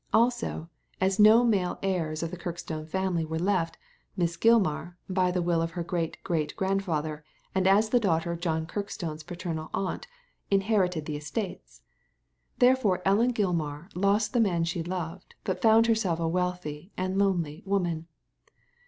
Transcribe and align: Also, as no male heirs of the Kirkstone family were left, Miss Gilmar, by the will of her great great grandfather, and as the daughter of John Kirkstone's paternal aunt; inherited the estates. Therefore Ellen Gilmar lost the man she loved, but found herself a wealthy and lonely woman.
Also, 0.13 0.67
as 0.99 1.19
no 1.19 1.43
male 1.43 1.77
heirs 1.83 2.23
of 2.23 2.31
the 2.31 2.35
Kirkstone 2.37 2.87
family 2.87 3.23
were 3.23 3.37
left, 3.37 3.77
Miss 4.17 4.35
Gilmar, 4.35 4.95
by 5.07 5.29
the 5.29 5.43
will 5.43 5.61
of 5.61 5.73
her 5.77 5.83
great 5.83 6.17
great 6.23 6.55
grandfather, 6.55 7.23
and 7.53 7.67
as 7.67 7.89
the 7.89 7.99
daughter 7.99 8.31
of 8.31 8.39
John 8.41 8.65
Kirkstone's 8.65 9.21
paternal 9.21 9.69
aunt; 9.75 10.07
inherited 10.49 11.05
the 11.05 11.17
estates. 11.17 11.83
Therefore 12.57 13.03
Ellen 13.05 13.31
Gilmar 13.31 13.89
lost 13.93 14.33
the 14.33 14.39
man 14.39 14.63
she 14.63 14.81
loved, 14.81 15.35
but 15.43 15.61
found 15.61 15.85
herself 15.85 16.19
a 16.19 16.27
wealthy 16.27 16.91
and 16.97 17.19
lonely 17.19 17.61
woman. 17.67 18.07